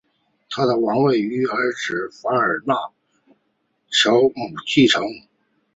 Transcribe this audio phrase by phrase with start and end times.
[0.49, 2.73] 他的王位由儿子法尔纳
[3.91, 4.31] 乔姆
[4.65, 5.03] 继承。